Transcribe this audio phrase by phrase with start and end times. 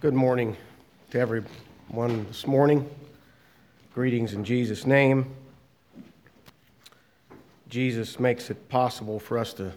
[0.00, 0.56] Good morning
[1.10, 2.88] to everyone this morning.
[3.92, 5.26] Greetings in Jesus' name.
[7.68, 9.72] Jesus makes it possible for us to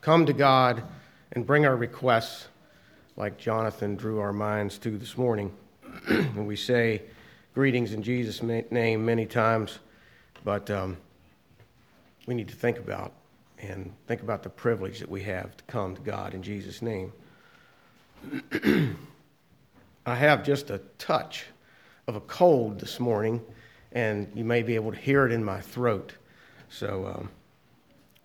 [0.00, 0.82] come to God
[1.32, 2.48] and bring our requests,
[3.18, 5.52] like Jonathan drew our minds to this morning.
[6.08, 7.02] and we say
[7.52, 9.78] greetings in Jesus' name many times,
[10.42, 10.96] but um,
[12.26, 13.12] we need to think about
[13.58, 17.12] and think about the privilege that we have to come to God in Jesus' name.
[20.06, 21.44] I have just a touch
[22.06, 23.42] of a cold this morning,
[23.92, 26.14] and you may be able to hear it in my throat.
[26.70, 27.28] So, um,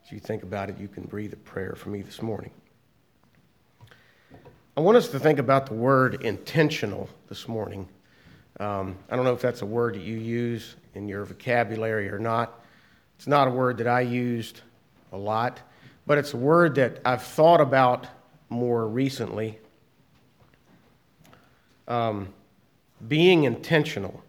[0.05, 2.51] as you think about it, you can breathe a prayer for me this morning.
[4.77, 7.89] I want us to think about the word intentional this morning.
[8.61, 12.19] Um, I don't know if that's a word that you use in your vocabulary or
[12.19, 12.63] not.
[13.17, 14.61] It's not a word that I used
[15.11, 15.59] a lot,
[16.05, 18.07] but it's a word that I've thought about
[18.49, 19.59] more recently
[21.87, 22.33] um,
[23.07, 24.23] being intentional.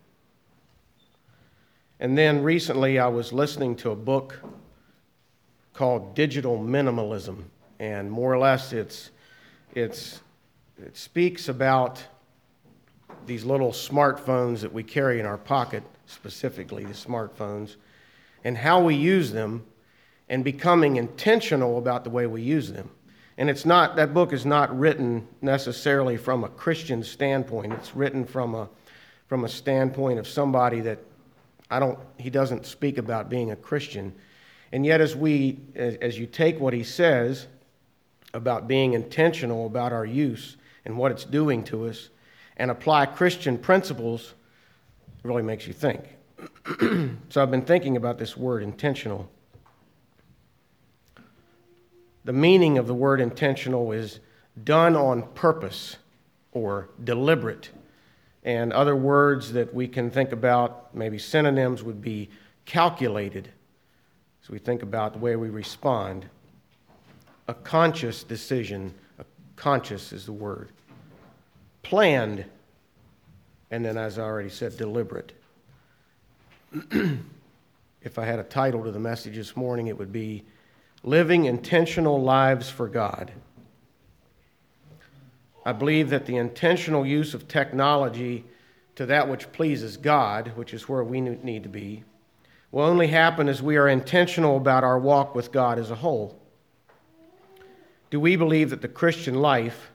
[1.98, 4.38] And then recently, I was listening to a book
[5.72, 7.44] called Digital Minimalism,
[7.78, 9.10] and more or less, it's,
[9.74, 10.20] it's,
[10.82, 12.02] it speaks about
[13.26, 17.76] these little smartphones that we carry in our pocket, specifically the smartphones,
[18.44, 19.64] and how we use them,
[20.28, 22.90] and becoming intentional about the way we use them.
[23.38, 27.72] And it's not, that book is not written necessarily from a Christian standpoint.
[27.74, 28.68] It's written from a,
[29.26, 30.98] from a standpoint of somebody that
[31.70, 34.14] I don't, he doesn't speak about being a Christian.
[34.72, 37.46] And yet, as we, as, as you take what he says
[38.32, 42.10] about being intentional about our use and what it's doing to us
[42.56, 44.34] and apply Christian principles,
[45.24, 46.02] it really makes you think.
[47.28, 49.28] so I've been thinking about this word intentional.
[52.26, 54.18] The meaning of the word intentional is
[54.64, 55.96] done on purpose
[56.50, 57.70] or deliberate.
[58.42, 62.28] And other words that we can think about, maybe synonyms, would be
[62.64, 63.52] calculated.
[64.42, 66.26] So we think about the way we respond.
[67.46, 70.70] A conscious decision, a conscious is the word.
[71.84, 72.44] Planned,
[73.70, 75.32] and then, as I already said, deliberate.
[78.02, 80.42] if I had a title to the message this morning, it would be
[81.06, 83.32] living intentional lives for God.
[85.64, 88.44] I believe that the intentional use of technology
[88.96, 92.02] to that which pleases God, which is where we need to be,
[92.72, 96.36] will only happen as we are intentional about our walk with God as a whole.
[98.10, 99.92] Do we believe that the Christian life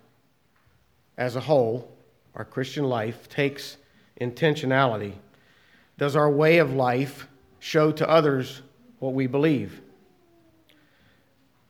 [1.18, 1.92] as a whole,
[2.36, 3.76] our Christian life, takes
[4.20, 5.16] intentionality?
[5.98, 7.28] Does our way of life
[7.60, 8.62] show to others
[9.00, 9.82] what we believe?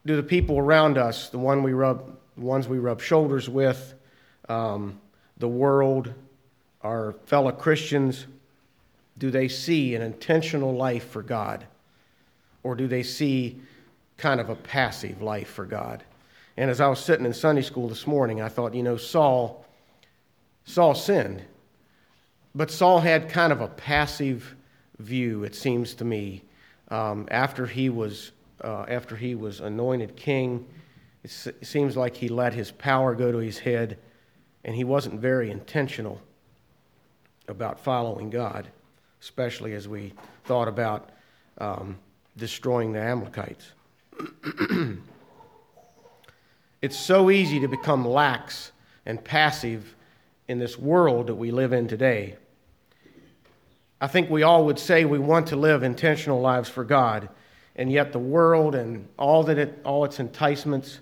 [0.05, 3.93] Do the people around us, the one we rub, ones we rub shoulders with,
[4.49, 4.99] um,
[5.37, 6.13] the world,
[6.81, 8.25] our fellow Christians,
[9.17, 11.65] do they see an intentional life for God?
[12.63, 13.59] Or do they see
[14.17, 16.03] kind of a passive life for God?
[16.57, 19.65] And as I was sitting in Sunday school this morning, I thought, you know, Saul,
[20.65, 21.43] Saul sinned,
[22.53, 24.55] but Saul had kind of a passive
[24.99, 26.43] view, it seems to me,
[26.89, 28.31] um, after he was
[28.63, 30.65] uh, after he was anointed king.
[31.23, 33.97] It, it seems like he let his power go to his head,
[34.63, 36.21] and he wasn't very intentional
[37.47, 38.67] about following God,
[39.21, 40.13] especially as we
[40.45, 41.09] thought about
[41.57, 41.97] um,
[42.37, 43.71] destroying the Amalekites.
[46.81, 48.71] it's so easy to become lax
[49.05, 49.95] and passive
[50.47, 52.35] in this world that we live in today.
[53.99, 57.29] I think we all would say we want to live intentional lives for God,
[57.75, 60.99] and yet the world and all that it, all its enticements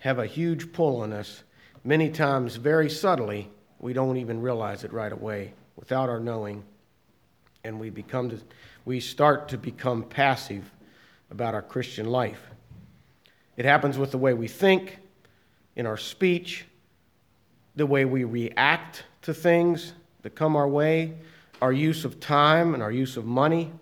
[0.00, 1.42] have a huge pull on us.
[1.84, 6.62] Many times, very subtly, we don't even realize it right away without our knowing,
[7.64, 8.38] and we become to,
[8.84, 10.70] we start to become passive
[11.30, 12.40] about our Christian life.
[13.56, 14.98] It happens with the way we think,
[15.74, 16.66] in our speech,
[17.74, 21.14] the way we react to things that come our way,
[21.60, 23.72] our use of time and our use of money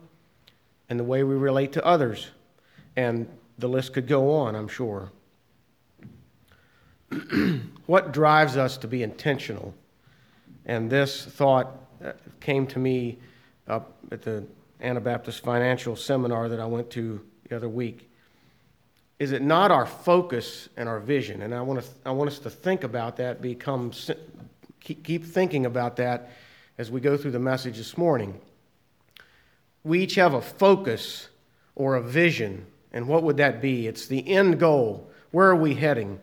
[0.91, 2.29] and the way we relate to others.
[2.97, 3.29] And
[3.59, 5.11] the list could go on, I'm sure.
[7.87, 9.73] what drives us to be intentional?
[10.67, 13.19] And this thought uh, came to me
[13.69, 14.45] up at the
[14.81, 18.11] Anabaptist Financial Seminar that I went to the other week.
[19.21, 21.43] Is it not our focus and our vision?
[21.43, 23.93] And I want, to, I want us to think about that, become,
[24.81, 26.31] keep thinking about that
[26.79, 28.41] as we go through the message this morning
[29.85, 31.29] we each have a focus
[31.75, 32.67] or a vision.
[32.93, 33.87] And what would that be?
[33.87, 35.11] It's the end goal.
[35.31, 36.21] Where are we heading?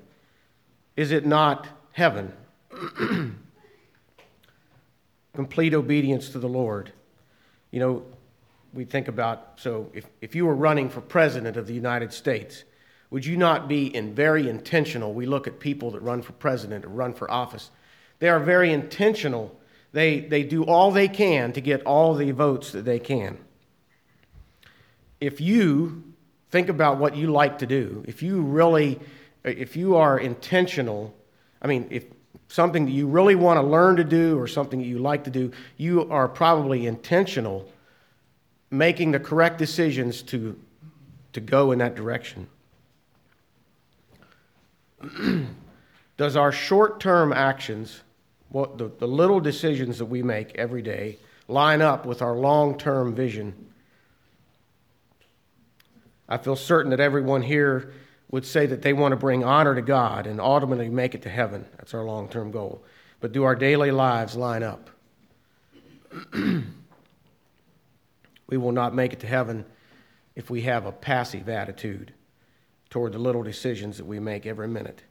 [0.95, 2.33] Is it not heaven?
[5.33, 6.91] Complete obedience to the Lord.
[7.71, 8.03] You know,
[8.73, 12.63] we think about so if, if you were running for president of the United States,
[13.09, 15.13] would you not be in very intentional?
[15.13, 17.71] We look at people that run for president or run for office.
[18.19, 19.57] They are very intentional.
[19.93, 23.37] They, they do all they can to get all the votes that they can.
[25.19, 26.03] If you
[26.49, 28.99] think about what you like to do, if you really,
[29.43, 31.13] if you are intentional,
[31.61, 32.05] I mean, if
[32.47, 35.29] something that you really want to learn to do or something that you like to
[35.29, 37.69] do, you are probably intentional
[38.69, 40.59] making the correct decisions to,
[41.33, 42.47] to go in that direction.
[46.17, 48.01] Does our short term actions,
[48.49, 51.17] what the, the little decisions that we make every day,
[51.47, 53.66] line up with our long term vision?
[56.29, 57.93] I feel certain that everyone here
[58.29, 61.29] would say that they want to bring honor to God and ultimately make it to
[61.29, 61.65] heaven.
[61.77, 62.83] That's our long term goal.
[63.19, 64.89] But do our daily lives line up?
[68.47, 69.65] we will not make it to heaven
[70.35, 72.13] if we have a passive attitude
[72.89, 75.03] toward the little decisions that we make every minute.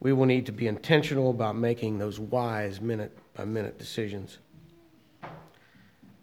[0.00, 4.38] We will need to be intentional about making those wise minute by minute decisions.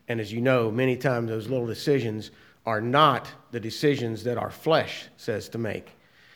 [0.08, 2.32] And as you know, many times those little decisions
[2.70, 5.90] are not the decisions that our flesh says to make.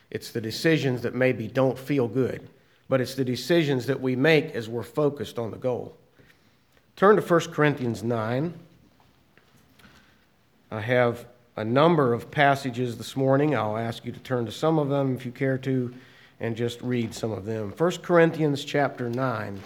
[0.09, 2.49] It's the decisions that maybe don't feel good,
[2.89, 5.95] but it's the decisions that we make as we're focused on the goal.
[6.95, 8.51] Turn to 1 Corinthians 9.
[10.71, 13.55] I have a number of passages this morning.
[13.55, 15.93] I'll ask you to turn to some of them if you care to
[16.39, 17.71] and just read some of them.
[17.77, 19.61] 1 Corinthians chapter 9.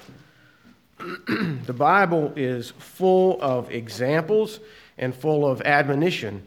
[0.97, 4.59] the Bible is full of examples
[4.97, 6.43] and full of admonition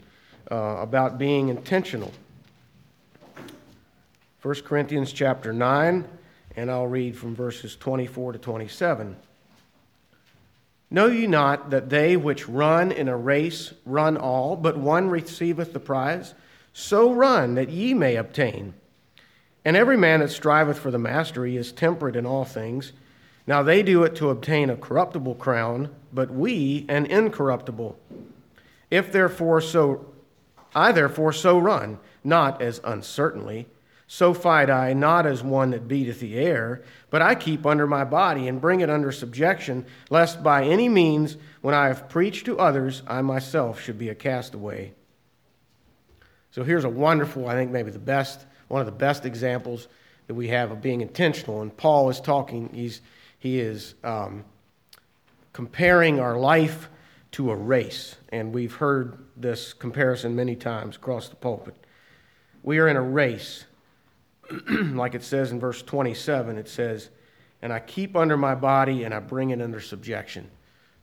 [0.51, 2.11] uh, about being intentional.
[4.41, 6.05] 1 Corinthians chapter 9,
[6.55, 9.15] and I'll read from verses 24 to 27.
[10.89, 15.71] Know ye not that they which run in a race run all, but one receiveth
[15.71, 16.33] the prize?
[16.73, 18.73] So run that ye may obtain.
[19.63, 22.91] And every man that striveth for the mastery is temperate in all things.
[23.47, 27.97] Now they do it to obtain a corruptible crown, but we an incorruptible.
[28.89, 30.10] If therefore so
[30.73, 33.67] I therefore so run, not as uncertainly.
[34.07, 38.03] So fight I, not as one that beateth the air, but I keep under my
[38.03, 42.59] body and bring it under subjection, lest by any means, when I have preached to
[42.59, 44.93] others, I myself should be a castaway.
[46.51, 49.87] So here's a wonderful, I think maybe the best, one of the best examples
[50.27, 51.61] that we have of being intentional.
[51.61, 52.99] And Paul is talking, he's,
[53.39, 54.43] he is um,
[55.53, 56.89] comparing our life
[57.31, 58.15] to a race.
[58.29, 61.75] And we've heard this comparison many times across the pulpit.
[62.63, 63.65] We are in a race.
[64.69, 67.09] like it says in verse 27, it says,
[67.61, 70.49] And I keep under my body and I bring it under subjection.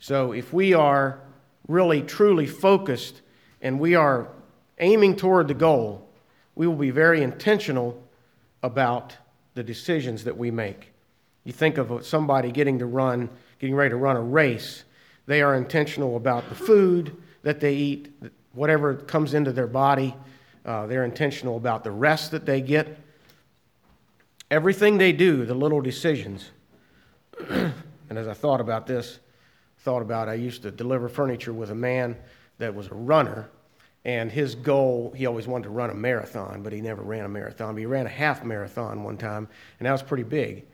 [0.01, 1.21] So if we are
[1.67, 3.23] really truly focused
[3.61, 4.29] and we are
[4.79, 6.09] aiming toward the goal,
[6.55, 8.03] we will be very intentional
[8.63, 9.17] about
[9.55, 10.93] the decisions that we make.
[11.45, 14.85] You think of somebody getting to run, getting ready to run a race,
[15.29, 18.11] they are intentional about the food that they eat,
[18.55, 20.15] whatever comes into their body.
[20.65, 22.99] Uh, they're intentional about the rest that they get.
[24.51, 26.51] Everything they do, the little decisions.
[27.51, 27.73] and
[28.11, 29.19] as I thought about this,
[29.81, 32.17] thought about I used to deliver furniture with a man
[32.57, 33.51] that was a runner,
[34.07, 37.29] and his goal, he always wanted to run a marathon, but he never ran a
[37.29, 37.75] marathon.
[37.75, 39.47] But he ran a half marathon one time,
[39.79, 40.65] and that was pretty big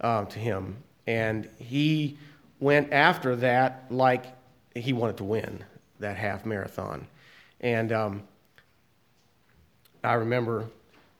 [0.00, 0.82] uh, to him.
[1.06, 2.18] And he
[2.60, 4.26] went after that like
[4.74, 5.64] he wanted to win
[5.98, 7.06] that half marathon.
[7.60, 8.22] And um,
[10.04, 10.66] I remember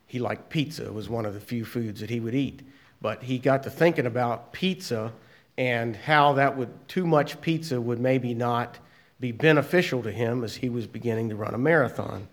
[0.06, 0.86] he liked pizza.
[0.86, 2.62] It was one of the few foods that he would eat.
[3.02, 5.12] But he got to thinking about pizza
[5.56, 8.78] and how that would, too much pizza would maybe not
[9.18, 12.28] be beneficial to him as he was beginning to run a marathon.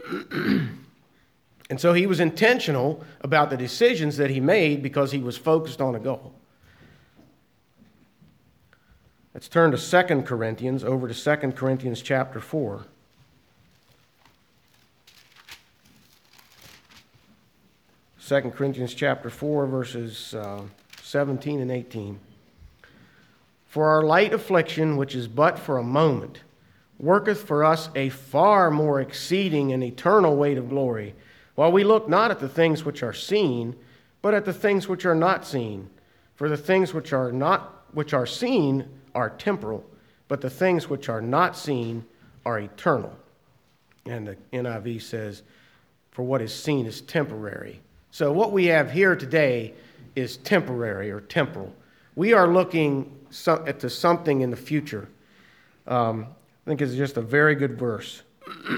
[0.32, 5.80] and so he was intentional about the decisions that he made because he was focused
[5.80, 6.34] on a goal.
[9.32, 12.84] Let's turn to 2 Corinthians, over to 2 Corinthians chapter 4.
[18.18, 20.62] Second Corinthians chapter 4, verses uh,
[21.00, 22.18] 17 and 18.
[23.68, 26.40] For our light affliction, which is but for a moment,
[26.98, 31.14] worketh for us a far more exceeding and eternal weight of glory,
[31.54, 33.76] while we look not at the things which are seen,
[34.22, 35.88] but at the things which are not seen.
[36.34, 39.84] For the things which are not which are seen are temporal,
[40.28, 42.04] but the things which are not seen
[42.44, 43.16] are eternal.
[44.06, 45.42] And the NIV says,
[46.10, 47.80] For what is seen is temporary.
[48.10, 49.74] So what we have here today
[50.16, 51.74] is temporary or temporal.
[52.16, 55.08] we are looking at to something in the future.
[55.86, 56.26] Um,
[56.66, 58.22] I think it's just a very good verse.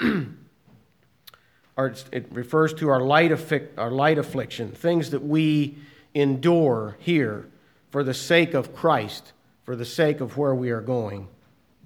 [1.79, 5.77] it refers to our light, affi- our light affliction, things that we
[6.15, 7.49] endure here
[7.91, 9.33] for the sake of Christ,
[9.65, 11.29] for the sake of where we are going,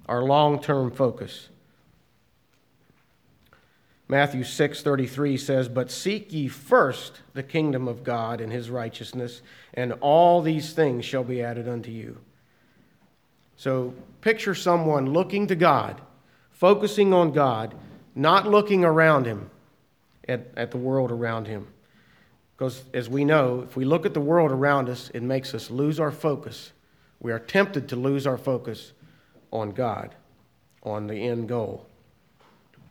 [0.07, 1.49] our long term focus.
[4.09, 9.41] Matthew 6:33 says, "But seek ye first the kingdom of God and his righteousness,
[9.73, 12.17] and all these things shall be added unto you."
[13.57, 15.99] So, picture someone looking to God,
[16.51, 17.75] focusing on God,
[18.15, 19.49] not looking around him
[20.27, 21.67] at, at the world around him.
[22.55, 25.69] Because, as we know, if we look at the world around us, it makes us
[25.69, 26.71] lose our focus.
[27.19, 28.93] We are tempted to lose our focus
[29.51, 30.15] on God,
[30.83, 31.87] on the end goal.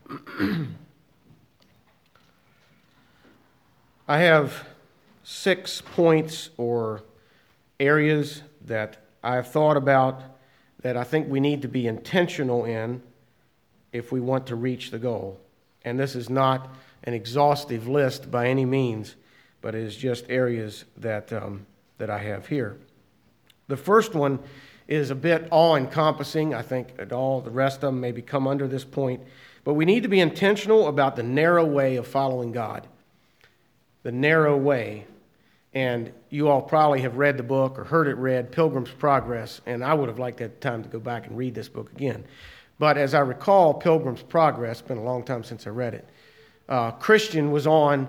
[4.08, 4.66] I have
[5.24, 7.02] six points or
[7.80, 10.22] areas that I've thought about
[10.82, 13.02] that I think we need to be intentional in
[13.92, 15.40] if we want to reach the goal.
[15.84, 16.68] And this is not
[17.04, 19.16] an exhaustive list by any means,
[19.60, 21.66] but it is just areas that, um,
[21.98, 22.76] that I have here.
[23.68, 24.38] The first one
[24.88, 26.54] is a bit all encompassing.
[26.54, 29.22] I think all the rest of them maybe come under this point.
[29.64, 32.86] But we need to be intentional about the narrow way of following God
[34.06, 35.04] the narrow way.
[35.74, 39.82] And you all probably have read the book or heard it read, Pilgrim's Progress, and
[39.82, 42.24] I would have liked that time to go back and read this book again.
[42.78, 46.08] But as I recall, Pilgrim's Progress, it's been a long time since I read it,
[46.68, 48.06] uh, Christian was on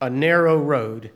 [0.00, 1.10] a narrow road,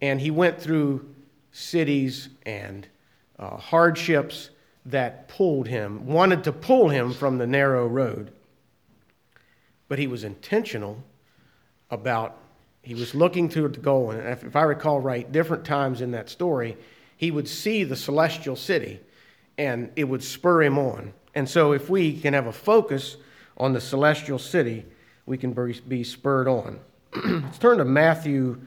[0.00, 1.14] and he went through
[1.52, 2.88] cities and
[3.38, 4.50] uh, hardships
[4.86, 8.32] that pulled him, wanted to pull him from the narrow road.
[9.88, 11.02] But he was intentional
[11.90, 12.38] about
[12.82, 16.28] he was looking to the goal, and if I recall right, different times in that
[16.28, 16.76] story,
[17.16, 19.00] he would see the celestial city,
[19.56, 21.14] and it would spur him on.
[21.34, 23.16] And so, if we can have a focus
[23.56, 24.84] on the celestial city,
[25.24, 25.52] we can
[25.88, 26.78] be spurred on.
[27.24, 28.60] Let's turn to Matthew,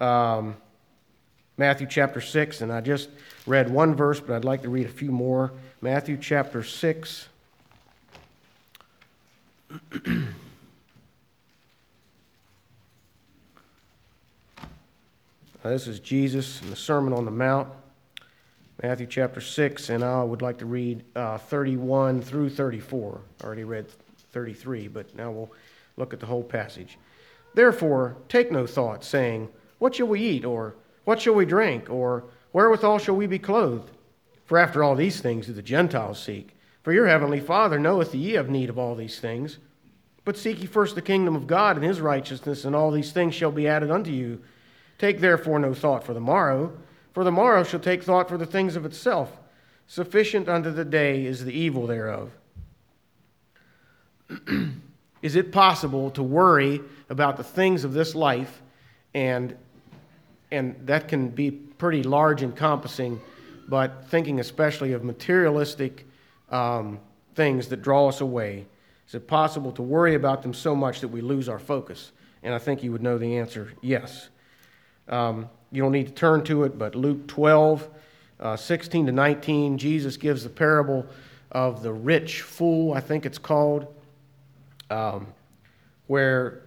[0.00, 0.56] um,
[1.60, 3.10] Matthew chapter six, and I just
[3.46, 5.52] read one verse, but I'd like to read a few more.
[5.82, 7.28] Matthew chapter six.
[15.62, 17.68] Uh, this is Jesus in the Sermon on the Mount,
[18.82, 23.20] Matthew chapter 6, and I would like to read uh, 31 through 34.
[23.42, 23.86] I already read
[24.32, 25.52] 33, but now we'll
[25.98, 26.96] look at the whole passage.
[27.52, 30.46] Therefore, take no thought, saying, What shall we eat?
[30.46, 30.74] Or
[31.10, 31.90] what shall we drink?
[31.90, 33.90] Or wherewithal shall we be clothed?
[34.44, 36.56] For after all these things do the Gentiles seek.
[36.84, 39.58] For your heavenly Father knoweth that ye have need of all these things.
[40.24, 43.34] But seek ye first the kingdom of God and his righteousness, and all these things
[43.34, 44.40] shall be added unto you.
[44.98, 46.78] Take therefore no thought for the morrow,
[47.12, 49.36] for the morrow shall take thought for the things of itself.
[49.88, 52.30] Sufficient unto the day is the evil thereof.
[55.22, 58.62] is it possible to worry about the things of this life
[59.12, 59.56] and
[60.50, 63.20] and that can be pretty large encompassing
[63.70, 66.04] but thinking especially of materialistic
[66.50, 66.98] um,
[67.36, 68.66] things that draw us away.
[69.06, 72.12] Is it possible to worry about them so much that we lose our focus?
[72.42, 74.28] And i think you would know the answer yes.
[75.08, 77.88] Um, you don't need to turn to it, but Luke 12,
[78.40, 81.06] uh, 16 to 19, Jesus gives the parable
[81.52, 83.86] of the rich fool, I think it's called,
[84.88, 85.28] um,
[86.06, 86.62] where,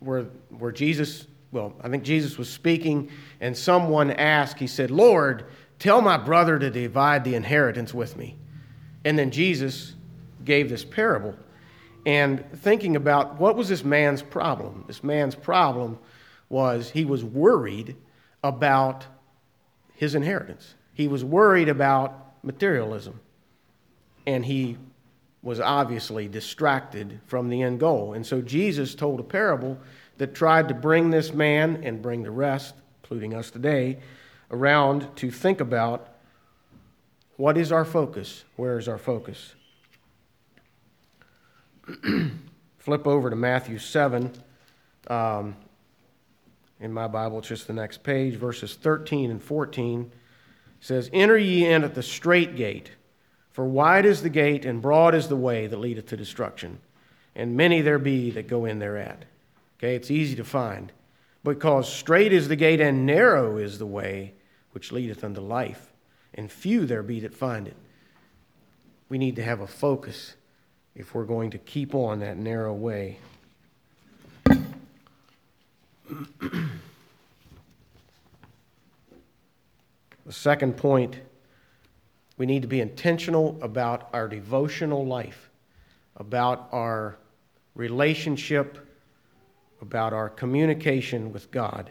[0.00, 5.46] where, where Jesus, well, I think Jesus was speaking, and someone asked, he said, Lord,
[5.78, 8.36] tell my brother to divide the inheritance with me.
[9.04, 9.94] And then Jesus
[10.44, 11.36] gave this parable.
[12.04, 14.84] And thinking about what was this man's problem?
[14.88, 15.98] This man's problem
[16.48, 17.96] was he was worried
[18.42, 19.06] about
[19.94, 20.74] his inheritance.
[20.92, 23.20] He was worried about materialism.
[24.26, 24.76] And he
[25.40, 28.14] was obviously distracted from the end goal.
[28.14, 29.78] And so Jesus told a parable
[30.18, 33.98] that tried to bring this man and bring the rest, including us today,
[34.50, 36.08] around to think about
[37.36, 38.44] what is our focus?
[38.56, 39.54] Where is our focus?
[42.78, 44.32] Flip over to Matthew 7.
[45.08, 45.56] Um,
[46.80, 50.12] in my Bible, it's just the next page, verses 13 and 14
[50.80, 52.90] says, Enter ye in at the strait gate,
[53.50, 56.78] for wide is the gate and broad is the way that leadeth to destruction,
[57.34, 59.24] and many there be that go in thereat.
[59.84, 60.92] Okay, it's easy to find.
[61.42, 64.32] Because strait is the gate and narrow is the way
[64.72, 65.92] which leadeth unto life,
[66.32, 67.76] and few there be that find it.
[69.10, 70.36] We need to have a focus
[70.94, 73.18] if we're going to keep on that narrow way.
[74.46, 74.58] the
[80.30, 81.20] second point
[82.38, 85.50] We need to be intentional about our devotional life,
[86.16, 87.18] about our
[87.74, 88.78] relationship,
[89.84, 91.90] about our communication with God.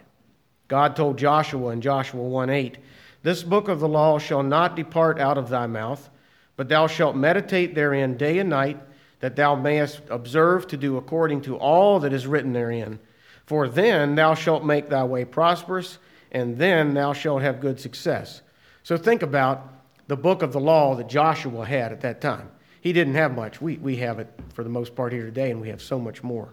[0.66, 2.78] God told Joshua in Joshua 1 8,
[3.22, 6.10] This book of the law shall not depart out of thy mouth,
[6.56, 8.80] but thou shalt meditate therein day and night,
[9.20, 12.98] that thou mayest observe to do according to all that is written therein.
[13.46, 15.98] For then thou shalt make thy way prosperous,
[16.32, 18.42] and then thou shalt have good success.
[18.82, 19.72] So think about
[20.08, 22.50] the book of the law that Joshua had at that time.
[22.80, 23.62] He didn't have much.
[23.62, 26.22] We, we have it for the most part here today, and we have so much
[26.22, 26.52] more.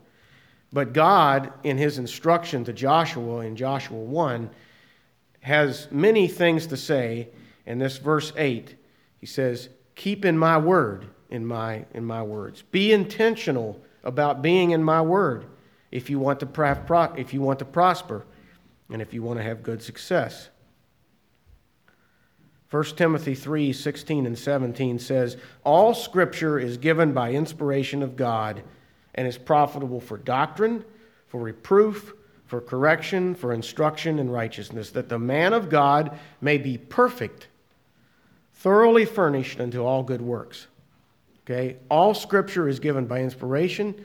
[0.74, 4.50] But God, in his instruction to Joshua in Joshua 1,
[5.42, 7.30] has many things to say.
[7.66, 8.76] In this verse 8,
[9.20, 12.64] he says, Keep in my word, in my, in my words.
[12.64, 15.46] Be intentional about being in my word
[15.92, 18.26] if you want to, pro- if you want to prosper
[18.90, 20.50] and if you want to have good success.
[22.72, 28.64] 1 Timothy 3 16 and 17 says, All scripture is given by inspiration of God
[29.16, 30.84] and is profitable for doctrine,
[31.28, 32.14] for reproof,
[32.46, 37.48] for correction, for instruction in righteousness, that the man of God may be perfect,
[38.56, 40.68] thoroughly furnished unto all good works.
[41.46, 41.78] Okay?
[41.90, 43.96] All scripture is given by inspiration,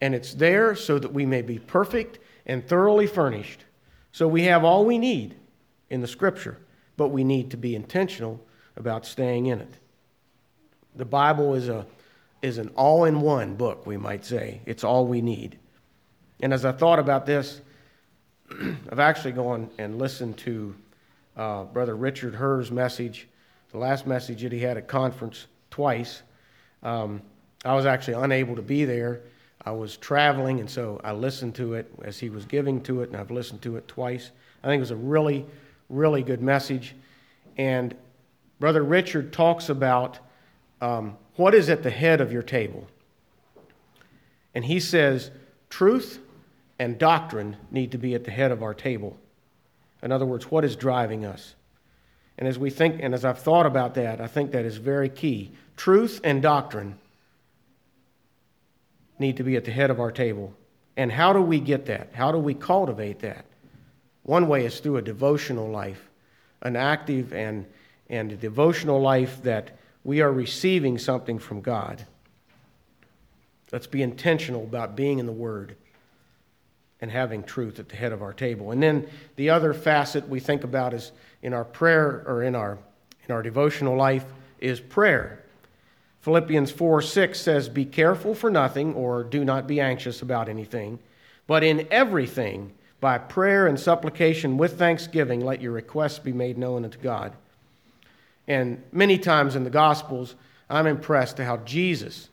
[0.00, 3.64] and it's there so that we may be perfect and thoroughly furnished.
[4.12, 5.34] So we have all we need
[5.90, 6.58] in the scripture,
[6.96, 8.40] but we need to be intentional
[8.76, 9.74] about staying in it.
[10.94, 11.86] The Bible is a
[12.42, 14.60] is an all in one book, we might say.
[14.66, 15.58] It's all we need.
[16.40, 17.60] And as I thought about this,
[18.90, 20.74] I've actually gone and listened to
[21.36, 23.28] uh, Brother Richard Herr's message,
[23.72, 26.22] the last message that he had at conference twice.
[26.82, 27.22] Um,
[27.64, 29.22] I was actually unable to be there.
[29.64, 33.08] I was traveling, and so I listened to it as he was giving to it,
[33.08, 34.30] and I've listened to it twice.
[34.62, 35.44] I think it was a really,
[35.88, 36.94] really good message.
[37.58, 37.94] And
[38.60, 40.20] Brother Richard talks about
[40.80, 42.86] um, what is at the head of your table?
[44.54, 45.30] And he says,
[45.68, 46.18] truth
[46.78, 49.16] and doctrine need to be at the head of our table.
[50.02, 51.54] In other words, what is driving us?
[52.38, 55.08] And as we think, and as I've thought about that, I think that is very
[55.08, 55.52] key.
[55.76, 56.98] Truth and doctrine
[59.18, 60.54] need to be at the head of our table.
[60.96, 62.10] And how do we get that?
[62.12, 63.44] How do we cultivate that?
[64.22, 66.10] One way is through a devotional life,
[66.62, 67.66] an active and,
[68.10, 72.06] and devotional life that we are receiving something from God.
[73.72, 75.74] Let's be intentional about being in the Word
[77.00, 78.70] and having truth at the head of our table.
[78.70, 81.10] And then the other facet we think about is
[81.42, 82.78] in our prayer or in our
[83.26, 84.24] in our devotional life
[84.60, 85.42] is prayer.
[86.20, 91.00] Philippians 4 6 says, Be careful for nothing, or do not be anxious about anything,
[91.48, 96.84] but in everything, by prayer and supplication with thanksgiving, let your requests be made known
[96.84, 97.32] unto God.
[98.48, 100.34] And many times in the Gospels,
[100.68, 102.28] I'm impressed to how Jesus,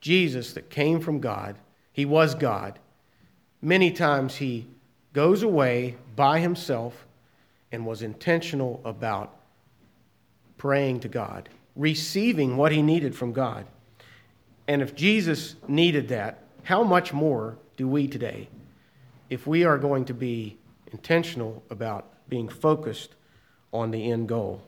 [0.00, 1.56] Jesus that came from God,
[1.92, 2.78] he was God.
[3.62, 4.66] Many times he
[5.12, 7.06] goes away by himself
[7.72, 9.34] and was intentional about
[10.58, 13.66] praying to God, receiving what he needed from God.
[14.68, 18.48] And if Jesus needed that, how much more do we today
[19.28, 20.56] if we are going to be
[20.92, 23.14] intentional about being focused
[23.72, 24.62] on the end goal?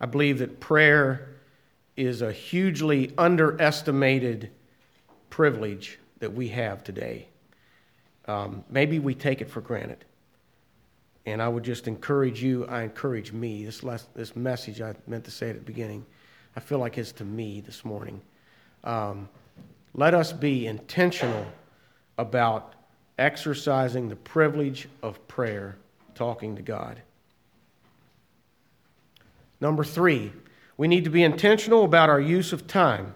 [0.00, 1.28] I believe that prayer
[1.96, 4.50] is a hugely underestimated
[5.30, 7.28] privilege that we have today.
[8.26, 10.04] Um, maybe we take it for granted.
[11.26, 15.24] And I would just encourage you, I encourage me, this, last, this message I meant
[15.24, 16.04] to say at the beginning,
[16.56, 18.20] I feel like it's to me this morning.
[18.84, 19.28] Um,
[19.94, 21.46] let us be intentional
[22.18, 22.74] about
[23.18, 25.76] exercising the privilege of prayer,
[26.14, 27.00] talking to God.
[29.62, 30.32] Number three,
[30.76, 33.14] we need to be intentional about our use of time.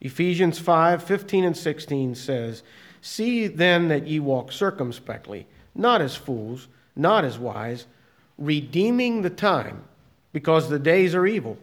[0.00, 2.62] Ephesians 5 15 and 16 says,
[3.02, 7.84] See then that ye walk circumspectly, not as fools, not as wise,
[8.38, 9.84] redeeming the time,
[10.32, 11.58] because the days are evil.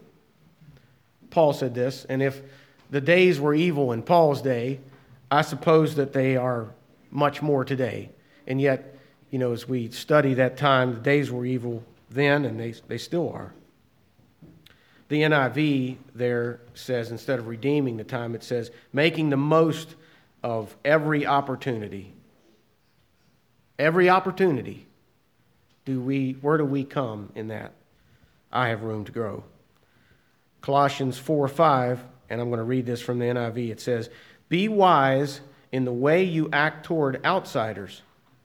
[1.32, 2.44] Paul said this, and if
[2.92, 4.82] the days were evil in Paul's day,
[5.32, 6.68] I suppose that they are
[7.10, 8.12] much more today.
[8.46, 9.00] And yet,
[9.32, 13.00] you know, as we study that time, the days were evil then, and they, they
[13.00, 13.52] still are.
[15.08, 19.96] The NIV there says, instead of redeeming the time, it says making the most
[20.44, 22.14] of every opportunity.
[23.78, 24.88] Every opportunity.
[25.86, 27.74] Do we, where do we come in that?
[28.52, 29.44] I have room to grow.
[30.62, 33.70] Colossians 4 5, and I'm going to read this from the NIV.
[33.70, 34.10] It says,
[34.50, 35.42] Be wise
[35.72, 38.02] in the way you act toward outsiders,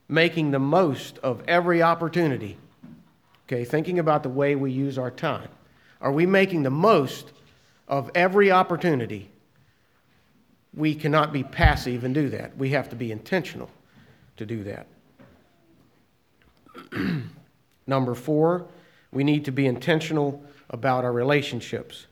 [0.07, 2.57] making the most of every opportunity?
[3.47, 5.49] Okay, thinking about the way we use our time.
[6.01, 7.31] Are we making the most
[7.87, 9.29] of every opportunity?
[10.73, 12.57] We cannot be passive and do that.
[12.57, 13.69] We have to be intentional
[14.37, 14.87] to do that.
[17.87, 18.65] Number four,
[19.11, 22.07] we need to be intentional about our relationships.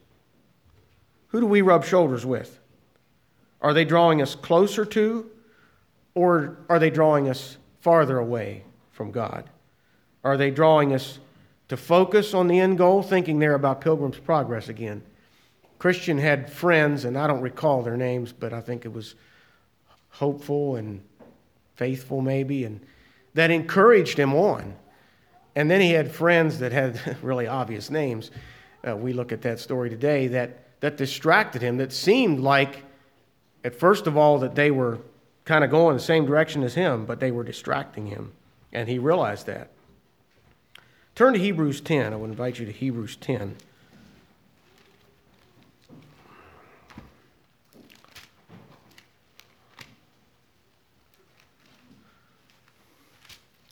[1.28, 2.60] Who do we rub shoulders with?
[3.62, 5.30] Are they drawing us closer to,
[6.14, 9.50] or are they drawing us farther away from God?
[10.24, 11.20] Are they drawing us
[11.70, 15.02] to focus on the end goal, thinking there about Pilgrim's Progress again?
[15.80, 19.16] Christian had friends, and I don't recall their names, but I think it was
[20.10, 21.02] hopeful and
[21.76, 22.82] faithful, maybe, and
[23.34, 24.76] that encouraged him on.
[25.56, 28.32] And then he had friends that had really obvious names.
[28.86, 32.84] Uh, we look at that story today that, that distracted him, that seemed like,
[33.64, 35.00] at first of all, that they were
[35.46, 38.34] kind of going the same direction as him, but they were distracting him.
[38.74, 39.70] And he realized that.
[41.16, 42.14] Turn to Hebrews 10.
[42.14, 43.56] I would invite you to Hebrews 10.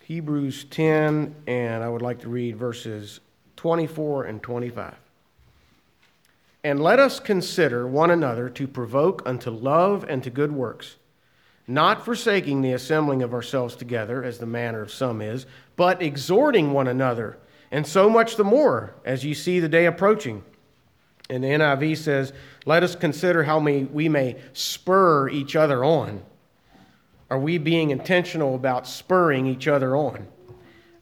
[0.07, 3.19] Hebrews 10, and I would like to read verses
[3.57, 4.95] 24 and 25.
[6.63, 10.95] And let us consider one another to provoke unto love and to good works,
[11.67, 16.71] not forsaking the assembling of ourselves together, as the manner of some is, but exhorting
[16.71, 17.37] one another,
[17.71, 20.43] and so much the more as you see the day approaching.
[21.29, 22.31] And the NIV says,
[22.65, 26.23] Let us consider how we may spur each other on
[27.29, 30.27] are we being intentional about spurring each other on?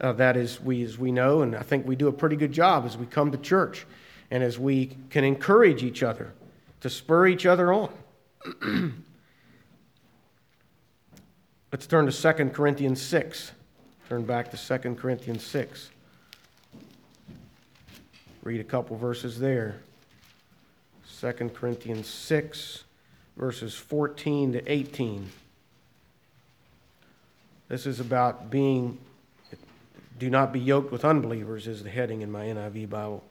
[0.01, 2.51] Uh, that is, we, as we know, and I think we do a pretty good
[2.51, 3.85] job as we come to church
[4.31, 6.33] and as we can encourage each other
[6.81, 7.93] to spur each other on.
[11.71, 13.51] Let's turn to 2 Corinthians 6.
[14.07, 15.89] Turn back to 2 Corinthians 6.
[18.43, 19.77] Read a couple verses there.
[21.19, 22.83] 2 Corinthians 6,
[23.37, 25.29] verses 14 to 18.
[27.67, 28.99] This is about being,
[30.19, 33.23] do not be yoked with unbelievers, is the heading in my NIV Bible.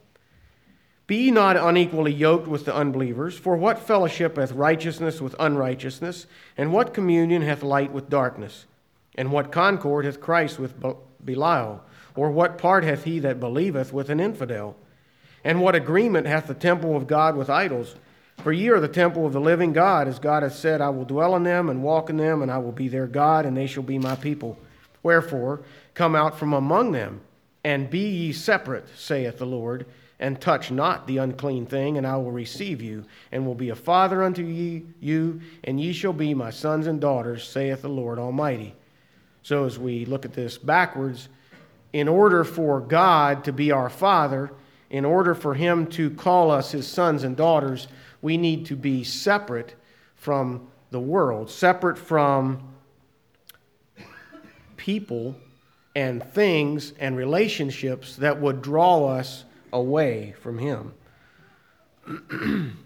[1.07, 6.25] Be not unequally yoked with the unbelievers, for what fellowship hath righteousness with unrighteousness,
[6.57, 8.65] and what communion hath light with darkness?
[9.15, 10.73] And what concord hath Christ with
[11.23, 11.81] Belial?
[12.15, 14.75] Or what part hath he that believeth with an infidel?
[15.43, 17.95] And what agreement hath the temple of God with idols?
[18.39, 21.05] For ye are the temple of the living God, as God hath said, I will
[21.05, 23.67] dwell in them and walk in them, and I will be their God, and they
[23.67, 24.57] shall be my people.
[25.03, 25.61] Wherefore,
[25.93, 27.21] come out from among them,
[27.63, 29.85] and be ye separate, saith the Lord,
[30.19, 33.75] and touch not the unclean thing, and I will receive you, and will be a
[33.75, 38.17] father unto ye, you, and ye shall be my sons and daughters, saith the Lord
[38.17, 38.75] Almighty.
[39.43, 41.29] So, as we look at this backwards,
[41.93, 44.51] in order for God to be our Father,
[44.89, 47.87] in order for Him to call us His sons and daughters,
[48.21, 49.75] we need to be separate
[50.15, 52.73] from the world, separate from
[54.77, 55.35] people
[55.95, 59.45] and things and relationships that would draw us
[59.75, 60.93] away from him.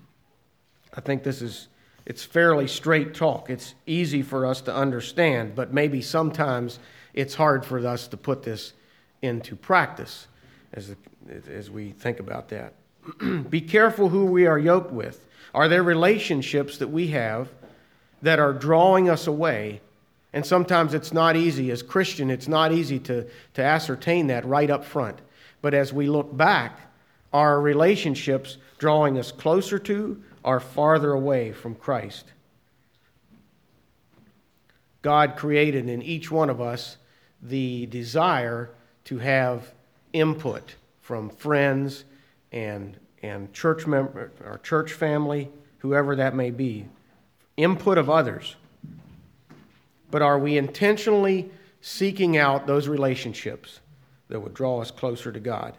[0.94, 1.68] I think this is
[2.06, 3.52] it's fairly straight talk.
[3.52, 6.80] It's easy for us to understand, but maybe sometimes
[7.14, 8.74] it's hard for us to put this
[9.22, 10.28] into practice
[10.74, 10.96] as,
[11.48, 12.74] as we think about that.
[13.52, 15.24] Be careful who we are yoked with.
[15.54, 17.50] Are there relationships that we have
[18.24, 19.82] that are drawing us away?
[20.34, 21.70] And sometimes it's not easy.
[21.70, 25.20] As Christian, it's not easy to, to ascertain that right up front.
[25.62, 26.80] But as we look back,
[27.32, 32.26] are relationships drawing us closer to or farther away from Christ?
[35.02, 36.98] God created in each one of us
[37.42, 38.70] the desire
[39.06, 39.74] to have
[40.14, 42.04] input from friends
[42.52, 46.86] and and church member, our church family, whoever that may be,
[47.58, 48.56] input of others.
[50.12, 53.80] But are we intentionally seeking out those relationships
[54.30, 55.76] that would draw us closer to God?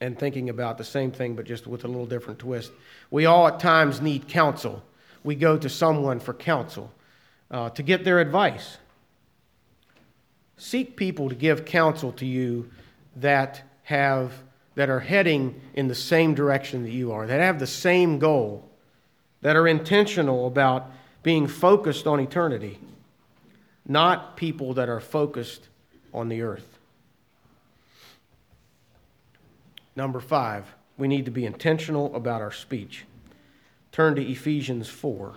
[0.00, 2.70] And thinking about the same thing, but just with a little different twist.
[3.10, 4.82] We all at times need counsel.
[5.24, 6.92] We go to someone for counsel
[7.50, 8.76] uh, to get their advice.
[10.58, 12.70] Seek people to give counsel to you
[13.16, 14.32] that have
[14.76, 18.68] that are heading in the same direction that you are, that have the same goal,
[19.40, 20.90] that are intentional about
[21.22, 22.78] being focused on eternity,
[23.88, 25.68] not people that are focused
[26.16, 26.78] on the earth.
[29.94, 33.04] Number five, we need to be intentional about our speech.
[33.92, 35.36] Turn to Ephesians 4.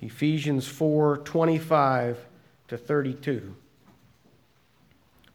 [0.00, 2.26] Ephesians four twenty-five 25
[2.68, 3.56] to 32.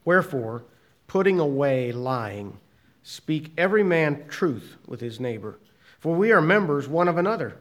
[0.05, 0.63] Wherefore,
[1.11, 2.57] putting away lying,
[3.03, 5.59] speak every man truth with his neighbor,
[5.99, 7.57] for we are members one of another.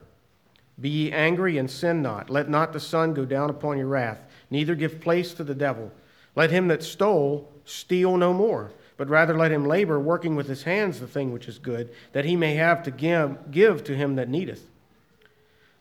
[0.79, 2.29] Be ye angry and sin not.
[2.29, 5.91] Let not the sun go down upon your wrath, neither give place to the devil.
[6.33, 10.63] Let him that stole steal no more, but rather let him labor, working with his
[10.63, 14.15] hands the thing which is good, that he may have to give, give to him
[14.15, 14.65] that needeth.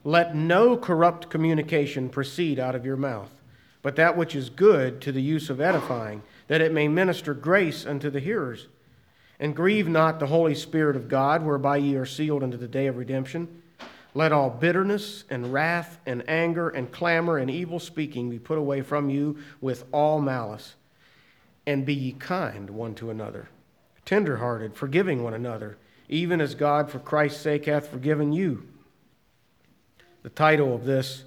[0.03, 3.31] Let no corrupt communication proceed out of your mouth,
[3.81, 7.87] but that which is good to the use of edifying, that it may minister grace
[7.87, 8.67] unto the hearers.
[9.39, 12.89] And grieve not the Holy Spirit of God, whereby ye are sealed unto the day
[12.89, 13.63] of redemption.
[14.15, 18.83] Let all bitterness and wrath and anger and clamor and evil speaking be put away
[18.83, 20.75] from you with all malice.
[21.69, 23.49] And be ye kind one to another,
[24.05, 28.67] tenderhearted, forgiving one another, even as God for Christ's sake hath forgiven you.
[30.25, 31.27] The title of this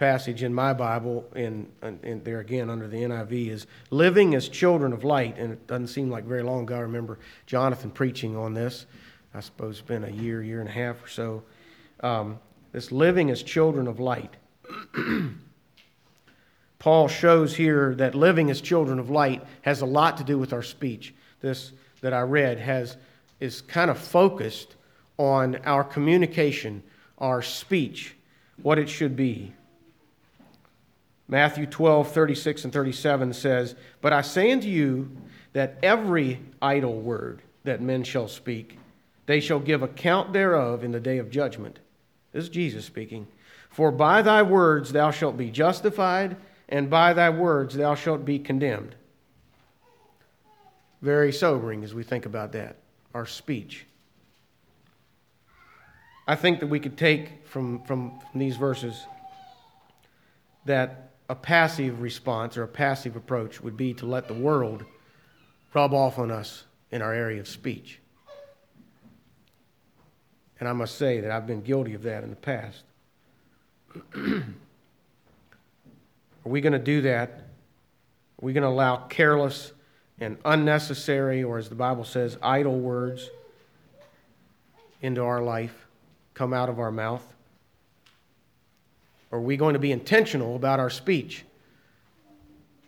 [0.00, 1.70] passage in my Bible, and,
[2.02, 5.36] in there again under the NIV, is Living as Children of Light.
[5.38, 6.76] And it doesn't seem like very long ago.
[6.76, 8.86] I remember Jonathan preaching on this.
[9.34, 11.42] I suppose it's been a year, year and a half or so
[12.02, 12.38] um,
[12.72, 14.34] this living as children of light.
[16.78, 20.52] Paul shows here that living as children of light has a lot to do with
[20.52, 21.14] our speech.
[21.40, 22.96] This that I read has
[23.38, 24.76] is kind of focused
[25.18, 26.82] on our communication,
[27.18, 28.16] our speech,
[28.62, 29.52] what it should be.
[31.30, 35.16] Matthew 12, 36 and 37 says, But I say unto you
[35.52, 38.78] that every idle word that men shall speak,
[39.26, 41.78] they shall give account thereof in the day of judgment.
[42.32, 43.28] This is Jesus speaking.
[43.70, 46.36] For by thy words thou shalt be justified,
[46.68, 48.96] and by thy words thou shalt be condemned.
[51.00, 52.74] Very sobering as we think about that,
[53.14, 53.86] our speech.
[56.26, 59.06] I think that we could take from, from, from these verses
[60.64, 64.84] that a passive response or a passive approach would be to let the world
[65.72, 68.00] rub off on us in our area of speech.
[70.58, 72.82] And I must say that I've been guilty of that in the past.
[74.16, 74.42] Are
[76.42, 77.30] we going to do that?
[77.30, 79.70] Are we going to allow careless
[80.18, 83.30] and unnecessary, or as the Bible says, idle words
[85.00, 85.86] into our life,
[86.34, 87.24] come out of our mouth?
[89.32, 91.44] Are we going to be intentional about our speech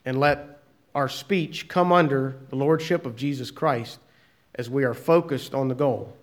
[0.05, 0.61] and let
[0.95, 3.99] our speech come under the Lordship of Jesus Christ
[4.55, 6.17] as we are focused on the goal?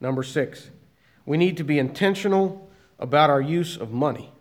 [0.00, 0.70] Number six,
[1.24, 4.32] we need to be intentional about our use of money.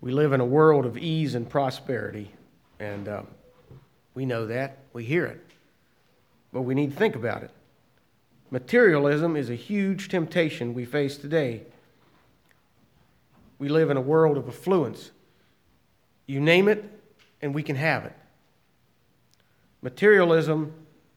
[0.00, 2.32] We live in a world of ease and prosperity,
[2.80, 3.22] and uh,
[4.14, 4.78] we know that.
[4.92, 5.40] We hear it.
[6.52, 7.50] But we need to think about it.
[8.52, 11.62] Materialism is a huge temptation we face today.
[13.58, 15.10] We live in a world of affluence.
[16.26, 16.84] You name it,
[17.40, 18.12] and we can have it.
[19.80, 20.74] Materialism,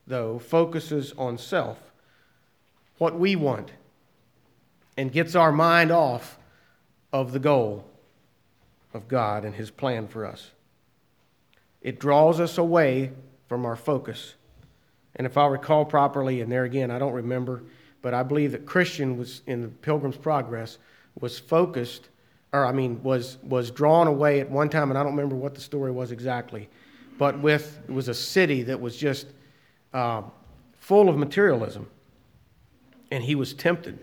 [0.07, 1.77] though, focuses on self
[2.99, 3.73] what we want
[4.95, 6.39] and gets our mind off
[7.11, 7.85] of the goal
[8.93, 10.51] of God and His plan for us.
[11.81, 13.11] It draws us away
[13.49, 14.35] from our focus.
[15.15, 17.63] And if I recall properly, and there again, I don't remember,
[18.01, 20.77] but I believe that Christian was in the Pilgrim's Progress
[21.19, 22.09] was focused,
[22.51, 25.55] or I mean, was was drawn away at one time, and I don't remember what
[25.55, 26.69] the story was exactly,
[27.17, 29.27] but with it was a city that was just
[29.93, 30.23] uh,
[30.79, 31.87] full of materialism,
[33.11, 33.97] and he was tempted.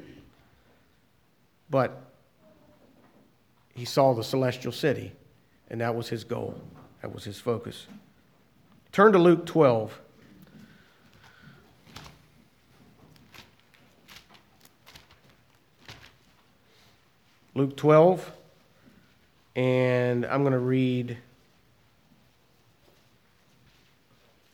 [1.69, 2.03] But
[3.75, 5.13] he saw the celestial city,
[5.71, 6.61] and that was his goal,
[7.03, 7.87] that was his focus.
[8.93, 9.99] Turn to Luke 12.
[17.55, 18.33] Luke 12,
[19.57, 21.19] and I'm going to read.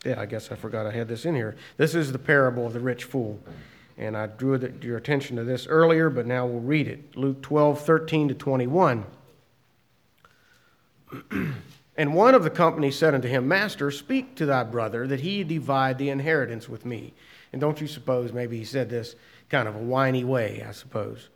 [0.04, 1.56] Yeah, I guess I forgot I had this in here.
[1.76, 3.38] This is the parable of the rich fool.
[3.96, 7.16] And I drew your attention to this earlier, but now we'll read it.
[7.16, 9.04] Luke 12, 13 to 21.
[11.96, 15.42] and one of the company said unto him, Master, speak to thy brother that he
[15.42, 17.12] divide the inheritance with me.
[17.52, 19.16] And don't you suppose maybe he said this
[19.50, 21.28] kind of a whiny way, I suppose.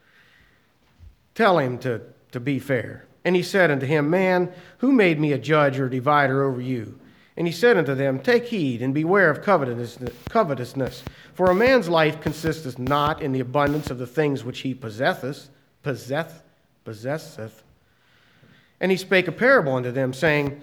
[1.34, 2.00] Tell him to,
[2.32, 3.06] to be fair.
[3.24, 6.98] And he said unto him, Man, who made me a judge or divider over you?
[7.36, 12.20] And he said unto them, Take heed and beware of covetousness, for a man's life
[12.20, 15.48] consisteth not in the abundance of the things which he possesseth,
[15.82, 16.42] possesseth,
[16.84, 17.62] possesseth.
[18.80, 20.60] And he spake a parable unto them, saying,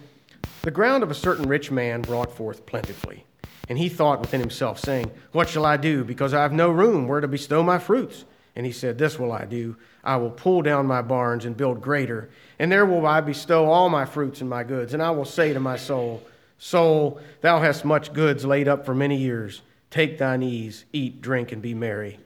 [0.62, 3.26] The ground of a certain rich man brought forth plentifully.
[3.68, 7.08] And he thought within himself, saying, What shall I do, because I have no room
[7.08, 8.26] where to bestow my fruits?
[8.60, 9.78] And he said, This will I do.
[10.04, 13.88] I will pull down my barns and build greater, and there will I bestow all
[13.88, 14.94] my fruits and my goods.
[14.94, 16.22] And I will say to my soul,
[16.58, 19.62] Soul, thou hast much goods laid up for many years.
[19.90, 22.20] Take thine ease, eat, drink, and be merry.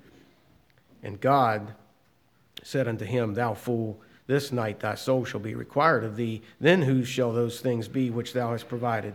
[1.04, 1.76] And God
[2.64, 6.42] said unto him, Thou fool, this night thy soul shall be required of thee.
[6.60, 9.14] Then whose shall those things be which thou hast provided?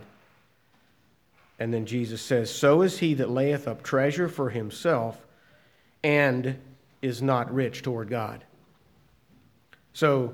[1.59, 5.25] And then Jesus says, So is he that layeth up treasure for himself
[6.01, 6.57] and
[7.01, 8.43] is not rich toward God.
[9.93, 10.33] So,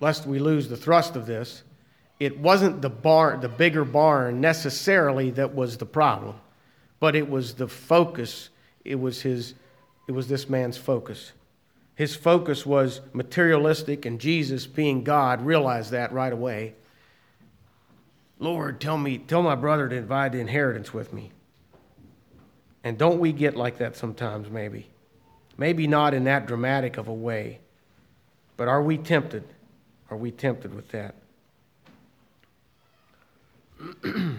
[0.00, 1.62] lest we lose the thrust of this,
[2.20, 6.36] it wasn't the barn, the bigger barn necessarily that was the problem,
[7.00, 8.50] but it was the focus.
[8.84, 9.54] It was his,
[10.08, 11.32] it was this man's focus.
[11.96, 16.74] His focus was materialistic, and Jesus, being God, realized that right away.
[18.38, 21.30] Lord, tell me, tell my brother to divide the inheritance with me.
[22.82, 24.88] And don't we get like that sometimes, maybe?
[25.56, 27.60] Maybe not in that dramatic of a way,
[28.56, 29.44] but are we tempted?
[30.10, 31.14] Are we tempted with that?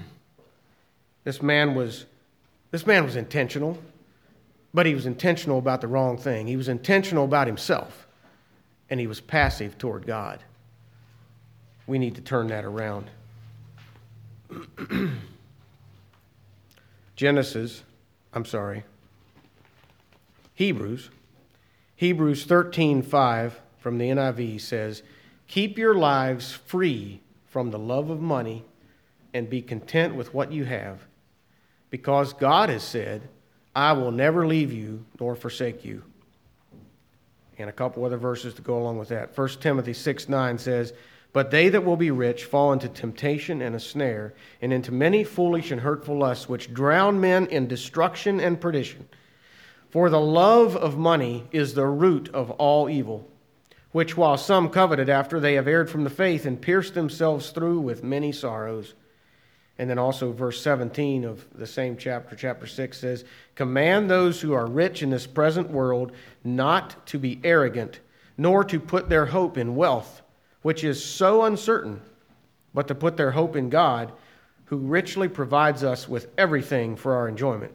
[1.23, 2.05] this man was
[2.71, 3.77] this man was intentional,
[4.73, 6.47] but he was intentional about the wrong thing.
[6.47, 8.07] He was intentional about himself,
[8.89, 10.43] and he was passive toward God.
[11.87, 13.09] We need to turn that around.
[17.15, 17.83] Genesis,
[18.33, 18.83] I'm sorry.
[20.55, 21.09] Hebrews.
[21.97, 25.03] Hebrews 13:5 from the NIV says,
[25.47, 28.63] "Keep your lives free from the love of money
[29.33, 31.07] and be content with what you have,
[31.89, 33.27] because God has said,
[33.75, 36.03] I will never leave you nor forsake you."
[37.57, 39.33] And a couple other verses to go along with that.
[39.33, 40.93] 1 Timothy 6 9 says,
[41.33, 45.25] But they that will be rich fall into temptation and a snare, and into many
[45.25, 49.09] foolish and hurtful lusts, which drown men in destruction and perdition.
[49.95, 53.25] For the love of money is the root of all evil,
[53.93, 57.79] which while some coveted after, they have erred from the faith and pierced themselves through
[57.79, 58.93] with many sorrows.
[59.79, 63.23] And then also, verse 17 of the same chapter, chapter 6 says,
[63.55, 66.11] Command those who are rich in this present world
[66.43, 68.01] not to be arrogant,
[68.37, 70.23] nor to put their hope in wealth,
[70.61, 72.01] which is so uncertain,
[72.73, 74.11] but to put their hope in God,
[74.65, 77.71] who richly provides us with everything for our enjoyment.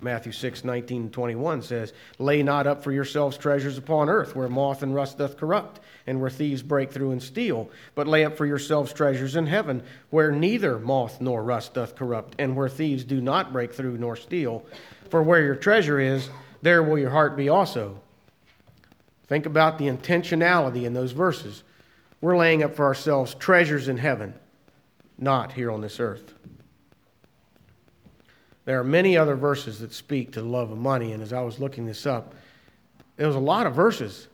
[0.00, 4.82] Matthew 6, 19 21 says, Lay not up for yourselves treasures upon earth, where moth
[4.82, 7.70] and rust doth corrupt, and where thieves break through and steal.
[7.94, 12.36] But lay up for yourselves treasures in heaven, where neither moth nor rust doth corrupt,
[12.38, 14.64] and where thieves do not break through nor steal.
[15.10, 16.28] For where your treasure is,
[16.62, 18.00] there will your heart be also.
[19.26, 21.62] Think about the intentionality in those verses.
[22.20, 24.34] We're laying up for ourselves treasures in heaven,
[25.18, 26.34] not here on this earth.
[28.68, 31.40] There are many other verses that speak to the love of money, and as I
[31.40, 32.34] was looking this up,
[33.16, 34.28] there was a lot of verses,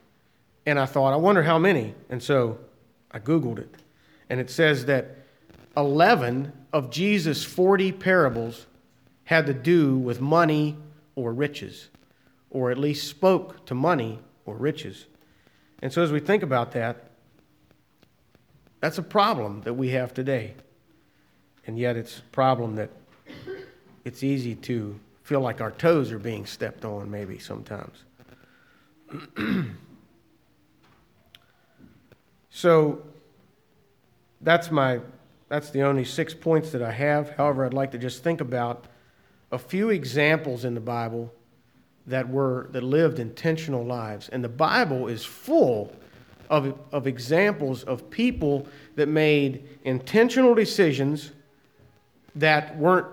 [0.66, 1.94] and I thought, I wonder how many.
[2.10, 2.58] And so
[3.12, 3.72] I Googled it,
[4.28, 5.18] and it says that
[5.76, 8.66] 11 of Jesus' 40 parables
[9.22, 10.78] had to do with money
[11.14, 11.90] or riches,
[12.50, 15.06] or at least spoke to money or riches.
[15.80, 17.08] And so as we think about that,
[18.80, 20.54] that's a problem that we have today.
[21.68, 22.90] And yet it's a problem that
[24.04, 28.04] it's easy to feel like our toes are being stepped on, maybe sometimes.
[32.50, 33.02] so
[34.40, 35.00] that's my
[35.48, 37.30] that's the only six points that I have.
[37.30, 38.86] However, I'd like to just think about
[39.52, 41.32] a few examples in the Bible
[42.06, 44.28] that were that lived intentional lives.
[44.28, 45.92] And the Bible is full
[46.50, 51.32] of, of examples of people that made intentional decisions
[52.34, 53.06] that weren't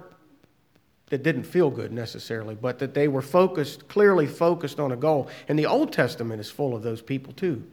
[1.12, 5.28] that didn't feel good necessarily, but that they were focused, clearly focused on a goal.
[5.50, 7.64] And the Old Testament is full of those people too.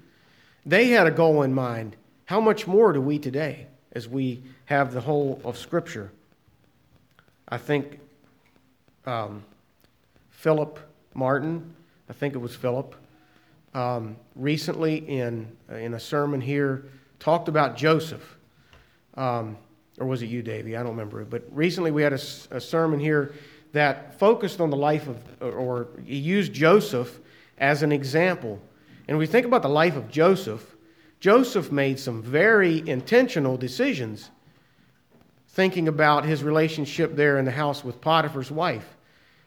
[0.67, 1.95] They had a goal in mind.
[2.25, 6.11] How much more do we today as we have the whole of Scripture?
[7.49, 8.01] I think
[9.07, 9.45] um,
[10.31, 10.81] Philip
[11.15, 11.75] Martin,
[12.11, 12.97] I think it was Philip,
[13.73, 16.87] um, recently in, in a sermon here
[17.21, 18.37] talked about Joseph.
[19.15, 19.57] Um,
[19.99, 20.77] or was it you, Davey?
[20.77, 21.25] I don't remember.
[21.25, 22.21] But recently we had a,
[22.51, 23.33] a sermon here
[23.73, 27.19] that focused on the life of, or he used Joseph
[27.59, 28.61] as an example.
[29.07, 30.77] And we think about the life of Joseph.
[31.21, 34.31] Joseph made some very intentional decisions
[35.49, 38.97] thinking about his relationship there in the house with Potiphar's wife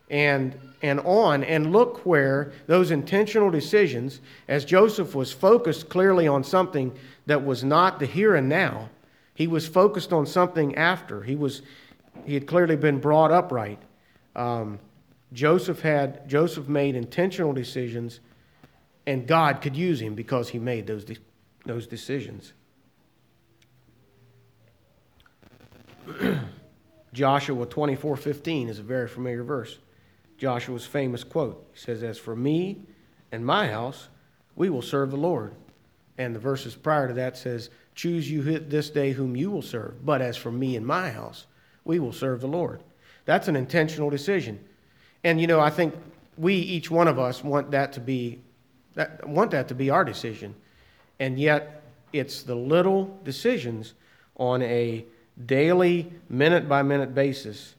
[0.10, 1.43] and, and on.
[1.43, 6.91] And look where those intentional decisions, as Joseph was focused clearly on something
[7.28, 8.89] that was not the here and now,
[9.42, 11.24] he was focused on something after.
[11.24, 11.64] He, was,
[12.26, 13.80] he had clearly been brought upright.
[14.36, 14.78] Um,
[15.34, 18.20] Joseph had Joseph made intentional decisions,
[19.08, 21.18] and God could use him because he made those, de-
[21.66, 22.54] those decisions.
[27.12, 29.80] Joshua 24:15 is a very familiar verse.
[30.38, 31.68] Joshua's famous quote.
[31.74, 32.84] He says, As for me
[33.32, 34.08] and my house,
[34.56, 35.56] we will serve the Lord.
[36.20, 40.06] And the verses prior to that says, Choose you this day whom you will serve.
[40.06, 41.46] But as for me and my house,
[41.84, 42.82] we will serve the Lord.
[43.26, 44.64] That's an intentional decision.
[45.24, 45.94] And you know, I think
[46.38, 48.39] we, each one of us, want that to be
[48.96, 50.56] that, want that to be our decision.
[51.20, 51.84] And yet
[52.14, 53.94] it's the little decisions
[54.38, 55.06] on a
[55.46, 57.76] daily, minute by minute basis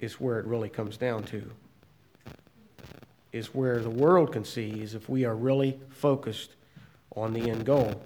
[0.00, 1.50] is where it really comes down to
[3.36, 6.54] is where the world can see is if we are really focused
[7.14, 8.00] on the end goal.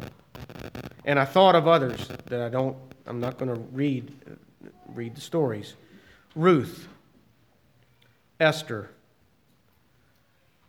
[1.05, 2.77] And I thought of others that I don't,
[3.07, 4.13] I'm not going to read,
[4.95, 5.75] read the stories.
[6.35, 6.89] Ruth,
[8.39, 8.91] Esther,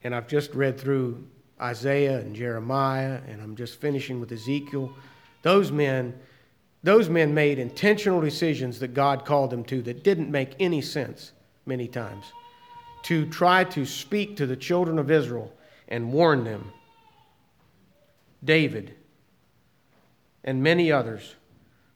[0.04, 1.28] and I've just read through
[1.62, 4.92] Isaiah and Jeremiah, and I'm just finishing with Ezekiel.
[5.44, 6.18] Those men,
[6.82, 11.34] those men made intentional decisions that God called them to that didn't make any sense
[11.66, 12.26] many times
[13.04, 15.54] to try to speak to the children of Israel
[15.88, 16.72] and warn them.
[18.44, 18.96] David
[20.44, 21.36] and many others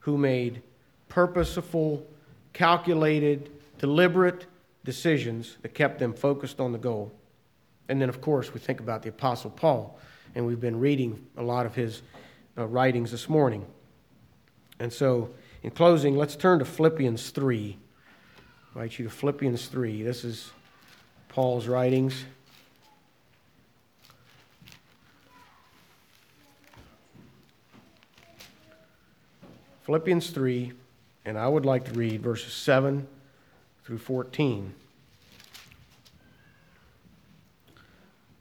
[0.00, 0.62] who made
[1.08, 2.06] purposeful,
[2.52, 4.46] calculated, deliberate
[4.84, 7.12] decisions that kept them focused on the goal.
[7.88, 9.98] And then, of course, we think about the Apostle Paul,
[10.34, 12.02] and we've been reading a lot of his
[12.56, 13.64] uh, writings this morning.
[14.78, 15.30] And so,
[15.62, 17.76] in closing, let's turn to Philippians 3.
[18.38, 20.02] I invite you to Philippians 3.
[20.02, 20.50] This is
[21.28, 22.24] Paul's writings.
[29.86, 30.72] Philippians 3,
[31.24, 33.06] and I would like to read verses 7
[33.84, 34.74] through 14.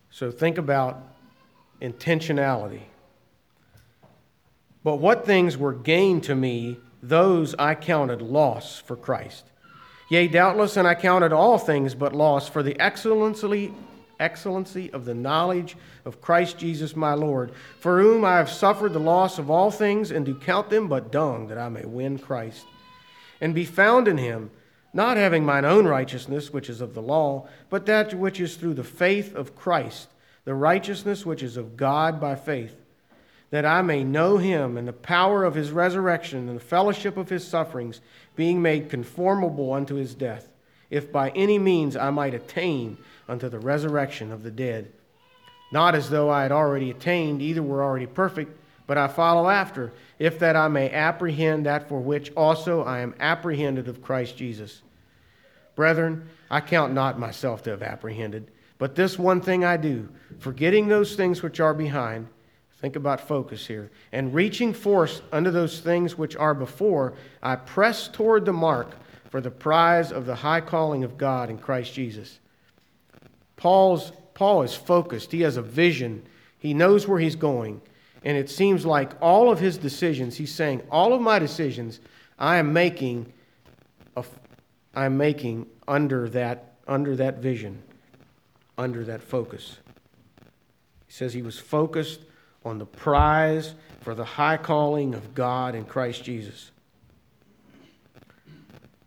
[0.10, 1.04] So think about
[1.80, 2.82] intentionality.
[4.84, 9.46] But what things were gain to me, those I counted loss for Christ.
[10.10, 13.72] Yea, doubtless, and I counted all things but loss for the excellency,
[14.20, 19.00] excellency of the knowledge of Christ Jesus my Lord, for whom I have suffered the
[19.00, 22.66] loss of all things, and do count them but dung, that I may win Christ,
[23.42, 24.52] and be found in him,
[24.94, 28.76] not having mine own righteousness, which is of the law, but that which is through
[28.76, 30.10] the faith of Christ,
[30.46, 32.76] the righteousness which is of God by faith
[33.56, 37.30] that I may know him and the power of his resurrection and the fellowship of
[37.30, 38.02] his sufferings,
[38.36, 40.50] being made conformable unto his death,
[40.96, 44.92] if by any means I might attain unto the resurrection of the dead.
[45.72, 49.92] Not as though I had already attained, either were already perfect, but I follow after,
[50.20, 54.82] if that I may apprehend that for which also I am apprehended of Christ Jesus.
[55.76, 60.08] Brethren, I count not myself to have apprehended, but this one thing I do,
[60.40, 62.28] forgetting those things which are behind
[62.86, 63.90] Think about focus here.
[64.12, 68.96] And reaching forth unto those things which are before, I press toward the mark
[69.36, 72.40] for the prize of the high calling of God in Christ Jesus.
[73.58, 76.24] Paul's, Paul is focused, he has a vision,
[76.58, 77.82] he knows where he's going.
[78.24, 82.00] And it seems like all of his decisions, he's saying, all of my decisions
[82.40, 83.34] I am making,
[84.16, 87.84] I am making under that, under that vision,
[88.78, 89.80] under that focus.
[91.08, 92.22] He says he was focused
[92.64, 96.72] on the prize for the high calling of God in Christ Jesus.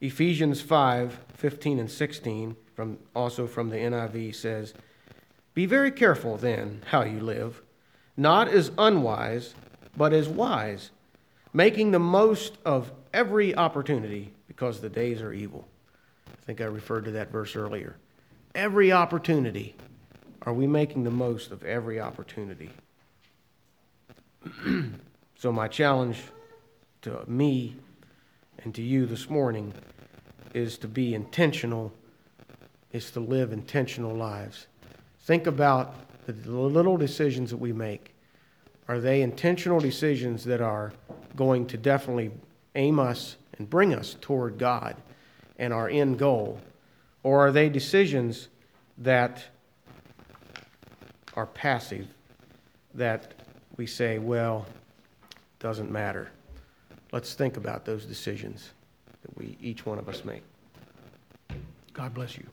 [0.00, 4.74] Ephesians 5 15 and 16, from, also from the NIV, says,
[5.54, 7.62] Be very careful then how you live,
[8.16, 9.54] not as unwise,
[9.96, 10.90] but as wise,
[11.52, 15.66] making the most of every opportunity because the days are evil.
[16.26, 17.96] I think I referred to that verse earlier.
[18.54, 19.76] Every opportunity.
[20.42, 22.70] Are we making the most of every opportunity?
[25.36, 26.22] so, my challenge
[27.02, 27.76] to me
[28.64, 29.72] and to you this morning
[30.54, 31.92] is to be intentional,
[32.92, 34.66] is to live intentional lives.
[35.20, 35.94] Think about
[36.26, 38.14] the little decisions that we make.
[38.88, 40.92] Are they intentional decisions that are
[41.36, 42.30] going to definitely
[42.74, 44.96] aim us and bring us toward God
[45.58, 46.60] and our end goal?
[47.22, 48.48] Or are they decisions
[48.98, 49.44] that
[51.34, 52.08] are passive,
[52.94, 53.32] that
[53.76, 54.66] we say, well,
[55.60, 56.30] doesn't matter.
[57.12, 58.70] Let's think about those decisions
[59.22, 60.42] that we each one of us make.
[61.92, 62.46] God bless you.